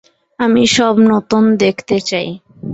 [0.39, 2.27] আমি সব নূতন দেখতে চাই।